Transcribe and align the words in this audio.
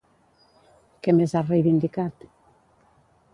Què 1.07 1.13
més 1.17 1.35
ha 1.35 1.43
reivindicat? 1.45 2.27